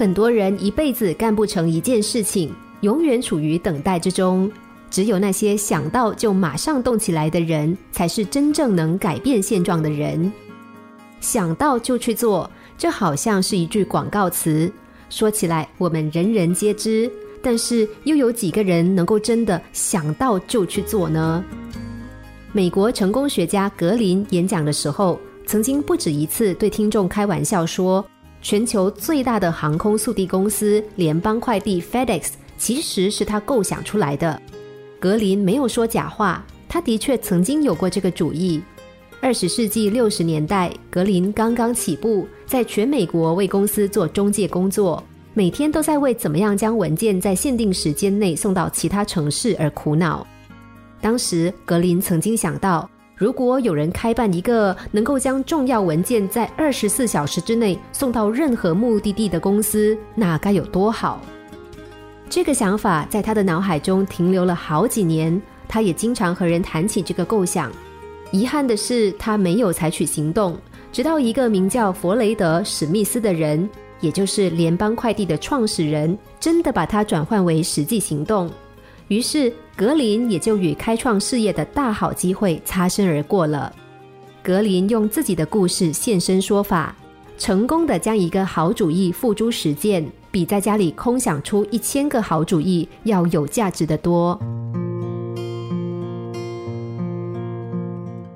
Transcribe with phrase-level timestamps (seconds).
[0.00, 4.50] 很多人一辈子干不成一件事情，永远处于等待之中。
[4.90, 10.32] 只有那些想到就马上动起来的人，才是真正能改变现状的人。
[11.20, 14.72] 想到就去做，这好像是一句广告词，
[15.10, 17.12] 说起来我们人人皆知。
[17.42, 21.44] 但是又有几个人能够真的想到就去做呢？
[22.52, 28.02] 美国成功学家格林演讲的时候，曾经不止一次对听众开玩笑说，
[28.42, 34.40] 全球最大的航空速递公司联邦快递 FedEx 其实是他构想出来的。
[34.98, 38.60] 格林没有说假话，他的确曾经有过这个主意。
[39.20, 45.02] 二十世纪六十年代，格林刚刚起步，在全美国为公司做中介工作，
[45.34, 50.26] 每天都在为怎么样将文件在限定时间内送到其他城市而苦恼。
[51.02, 52.88] 当时，格林曾经想到，
[53.20, 61.20] 如果有人开办一个能够将重要文件在二十四小时之内送到任何目的地的公司，那该有多好！
[62.30, 67.70] 这个想法在他的脑海中停留了好几年，他也经常和人谈起这个构想。
[68.30, 70.56] 遗憾的是，他没有采取行动，
[70.90, 73.68] 直到一个名叫弗雷德·史密斯的人，
[74.00, 78.50] 也就是联邦快递的创始人，真的把它转换为实际行动。
[79.10, 83.74] 于是，格林也就与开创事业的大好机会擦身而过了。
[84.40, 86.94] 格林用自己的故事现身说法，
[87.36, 90.08] 成功的将一个好主意付诸实践。
[90.30, 94.38] 比在家里空想出一千个好主意要有价值的多。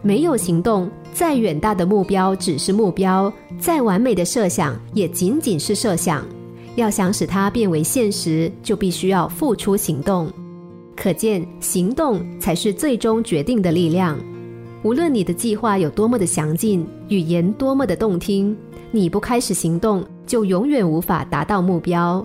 [0.00, 6.24] 没有行动，再远大的目标只是目标，再完美的设想也仅仅是设想。
[6.76, 10.32] 要想使它变为现实，就必须要付出行动。
[11.00, 14.18] 可见，行动才是最终决定的力量。
[14.82, 18.54] 无论你的计划有多么的详尽，语言多么的动听，
[18.90, 20.04] 你不开始行动。
[20.26, 22.24] 就永远无法达到目标。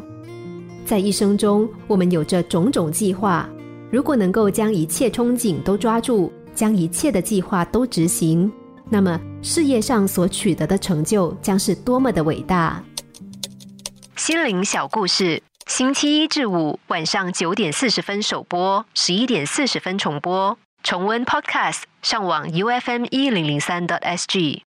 [0.85, 3.49] 在一生中，我们有着种种计划，
[3.89, 8.51] 如果能够将一切憧憬都抓住，将一切的计划都执行，
[8.91, 12.83] 那么事业上所取得的成就将是多么的伟大。
[14.17, 20.57] 心灵小故事，星期一至五晚上九点四十分首播，十一点四十分重播。
[20.83, 24.65] 重温 Podcast，上网 U F M 一零零三 t S G。